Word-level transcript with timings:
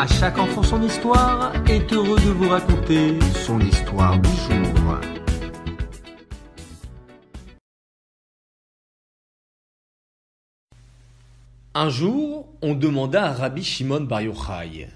À 0.00 0.06
chaque 0.06 0.38
enfant 0.38 0.62
son 0.62 0.80
histoire 0.80 1.52
est 1.68 1.92
heureux 1.92 2.20
de 2.20 2.30
vous 2.30 2.48
raconter 2.48 3.18
son 3.44 3.58
histoire 3.58 4.16
du 4.20 4.28
jour. 4.28 5.00
Un 11.74 11.90
jour, 11.90 12.46
on 12.62 12.74
demanda 12.74 13.24
à 13.24 13.32
Rabbi 13.32 13.64
Shimon 13.64 14.02
Bar 14.02 14.20
Yochai 14.20 14.86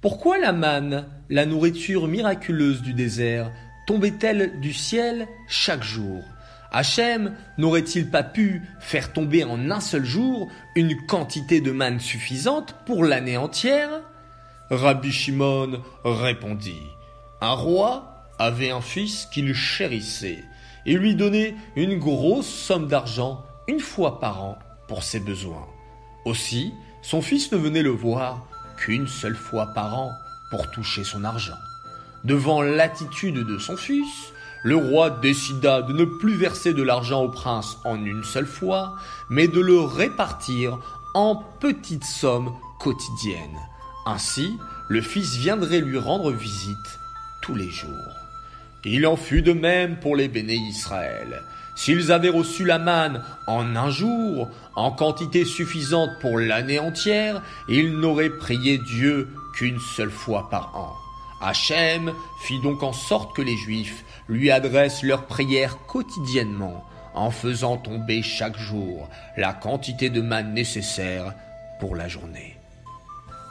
Pourquoi 0.00 0.38
la 0.38 0.52
manne, 0.52 1.06
la 1.30 1.46
nourriture 1.46 2.08
miraculeuse 2.08 2.82
du 2.82 2.94
désert, 2.94 3.52
tombait-elle 3.86 4.58
du 4.58 4.72
ciel 4.72 5.28
chaque 5.46 5.84
jour? 5.84 6.24
Hachem 6.72 7.36
n'aurait-il 7.58 8.10
pas 8.10 8.24
pu 8.24 8.62
faire 8.80 9.12
tomber 9.12 9.44
en 9.44 9.70
un 9.70 9.80
seul 9.80 10.04
jour 10.04 10.50
une 10.74 10.96
quantité 11.06 11.60
de 11.60 11.70
manne 11.70 12.00
suffisante 12.00 12.74
pour 12.86 13.04
l'année 13.04 13.36
entière? 13.36 14.02
Rabbi 14.70 15.10
Shimon 15.10 15.80
répondit 16.04 16.82
Un 17.40 17.52
roi 17.52 18.04
avait 18.38 18.70
un 18.70 18.82
fils 18.82 19.26
qu'il 19.32 19.54
chérissait 19.54 20.44
et 20.84 20.92
lui 20.92 21.14
donnait 21.14 21.54
une 21.74 21.98
grosse 21.98 22.48
somme 22.48 22.86
d'argent 22.86 23.44
une 23.66 23.80
fois 23.80 24.20
par 24.20 24.42
an 24.42 24.58
pour 24.86 25.02
ses 25.02 25.20
besoins. 25.20 25.66
Aussi, 26.26 26.74
son 27.00 27.22
fils 27.22 27.50
ne 27.50 27.56
venait 27.56 27.82
le 27.82 27.90
voir 27.90 28.46
qu'une 28.76 29.08
seule 29.08 29.36
fois 29.36 29.68
par 29.74 29.98
an 29.98 30.12
pour 30.50 30.70
toucher 30.70 31.02
son 31.02 31.24
argent. 31.24 31.58
Devant 32.24 32.60
l'attitude 32.60 33.38
de 33.38 33.58
son 33.58 33.76
fils, 33.76 34.32
le 34.64 34.76
roi 34.76 35.08
décida 35.08 35.80
de 35.80 35.94
ne 35.94 36.04
plus 36.04 36.34
verser 36.34 36.74
de 36.74 36.82
l'argent 36.82 37.22
au 37.22 37.30
prince 37.30 37.78
en 37.84 38.04
une 38.04 38.24
seule 38.24 38.46
fois, 38.46 38.96
mais 39.30 39.48
de 39.48 39.60
le 39.60 39.80
répartir 39.80 40.78
en 41.14 41.36
petites 41.58 42.04
sommes 42.04 42.52
quotidiennes. 42.78 43.58
Ainsi, 44.08 44.58
le 44.88 45.02
fils 45.02 45.36
viendrait 45.36 45.82
lui 45.82 45.98
rendre 45.98 46.32
visite 46.32 46.98
tous 47.42 47.54
les 47.54 47.68
jours. 47.68 48.16
Il 48.86 49.06
en 49.06 49.16
fut 49.16 49.42
de 49.42 49.52
même 49.52 50.00
pour 50.00 50.16
les 50.16 50.28
béné 50.28 50.54
Israël. 50.54 51.42
S'ils 51.76 52.10
avaient 52.10 52.30
reçu 52.30 52.64
la 52.64 52.78
manne 52.78 53.22
en 53.46 53.76
un 53.76 53.90
jour, 53.90 54.48
en 54.76 54.90
quantité 54.92 55.44
suffisante 55.44 56.08
pour 56.22 56.38
l'année 56.38 56.78
entière, 56.78 57.42
ils 57.68 57.98
n'auraient 57.98 58.30
prié 58.30 58.78
Dieu 58.78 59.28
qu'une 59.54 59.78
seule 59.78 60.10
fois 60.10 60.48
par 60.48 60.74
an. 60.74 60.96
Hachem 61.42 62.14
fit 62.40 62.60
donc 62.60 62.82
en 62.82 62.94
sorte 62.94 63.36
que 63.36 63.42
les 63.42 63.58
Juifs 63.58 64.06
lui 64.26 64.50
adressent 64.50 65.02
leurs 65.02 65.26
prières 65.26 65.76
quotidiennement, 65.86 66.82
en 67.14 67.30
faisant 67.30 67.76
tomber 67.76 68.22
chaque 68.22 68.58
jour 68.58 69.10
la 69.36 69.52
quantité 69.52 70.08
de 70.08 70.22
manne 70.22 70.54
nécessaire 70.54 71.34
pour 71.78 71.94
la 71.94 72.08
journée. 72.08 72.57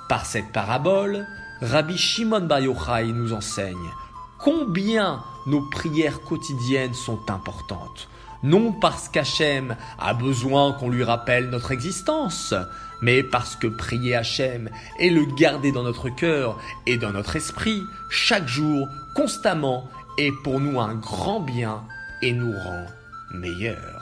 Par 0.09 0.25
cette 0.25 0.53
parabole, 0.53 1.27
Rabbi 1.61 1.97
Shimon 1.97 2.41
Bar 2.41 2.61
Yochai 2.61 3.07
nous 3.07 3.33
enseigne 3.33 3.91
combien 4.37 5.21
nos 5.47 5.61
prières 5.61 6.21
quotidiennes 6.21 6.93
sont 6.93 7.29
importantes. 7.29 8.07
Non 8.43 8.71
parce 8.71 9.09
qu'Hachem 9.09 9.75
a 9.99 10.13
besoin 10.13 10.73
qu'on 10.73 10.89
lui 10.89 11.03
rappelle 11.03 11.49
notre 11.49 11.71
existence, 11.71 12.53
mais 13.01 13.23
parce 13.23 13.55
que 13.55 13.67
prier 13.67 14.15
Hachem 14.15 14.69
et 14.99 15.09
le 15.09 15.25
garder 15.25 15.71
dans 15.71 15.83
notre 15.83 16.09
cœur 16.09 16.57
et 16.85 16.97
dans 16.97 17.11
notre 17.11 17.35
esprit, 17.35 17.83
chaque 18.09 18.47
jour, 18.47 18.87
constamment, 19.15 19.89
est 20.17 20.31
pour 20.43 20.59
nous 20.59 20.79
un 20.79 20.95
grand 20.95 21.39
bien 21.39 21.83
et 22.21 22.31
nous 22.31 22.53
rend 22.53 22.85
meilleurs. 23.33 23.96